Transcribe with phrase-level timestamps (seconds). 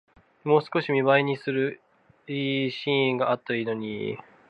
[0.43, 1.79] もう少し見栄えのする
[2.25, 4.17] シーンがあったらいいのに